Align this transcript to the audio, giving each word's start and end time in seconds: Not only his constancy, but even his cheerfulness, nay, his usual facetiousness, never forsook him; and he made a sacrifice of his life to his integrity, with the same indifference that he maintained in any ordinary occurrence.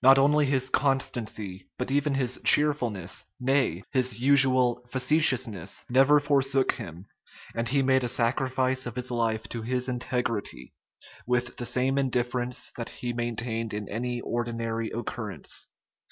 Not 0.00 0.18
only 0.20 0.46
his 0.46 0.70
constancy, 0.70 1.68
but 1.78 1.90
even 1.90 2.14
his 2.14 2.40
cheerfulness, 2.44 3.24
nay, 3.40 3.82
his 3.90 4.20
usual 4.20 4.86
facetiousness, 4.88 5.84
never 5.90 6.20
forsook 6.20 6.74
him; 6.74 7.06
and 7.56 7.68
he 7.68 7.82
made 7.82 8.04
a 8.04 8.08
sacrifice 8.08 8.86
of 8.86 8.94
his 8.94 9.10
life 9.10 9.48
to 9.48 9.62
his 9.62 9.88
integrity, 9.88 10.74
with 11.26 11.56
the 11.56 11.66
same 11.66 11.98
indifference 11.98 12.70
that 12.76 12.88
he 12.90 13.12
maintained 13.12 13.74
in 13.74 13.88
any 13.88 14.20
ordinary 14.20 14.90
occurrence. 14.92 15.66